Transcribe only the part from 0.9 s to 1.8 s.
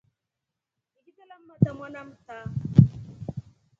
Ikite lammatra